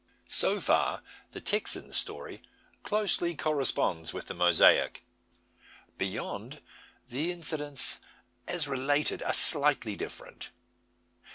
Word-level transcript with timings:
So 0.33 0.59
far 0.59 1.03
the 1.31 1.39
Texan 1.39 1.93
story 1.93 2.41
closely 2.81 3.35
corresponds 3.35 4.13
with 4.15 4.25
the 4.25 4.33
Mosaic. 4.33 5.05
Beyond, 5.99 6.59
the 7.09 7.31
incidents 7.31 7.99
as 8.47 8.67
related, 8.67 9.21
are 9.21 9.31
slightly 9.31 9.95
different. 9.95 10.49